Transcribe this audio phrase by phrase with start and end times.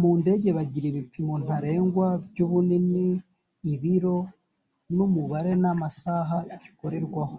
[0.00, 3.08] mu ndege bagira ibipimo ntarengwa by’ ubunini,
[3.72, 4.16] ibiro
[4.94, 7.36] n’ umubare n’amasaha bikorerwaho.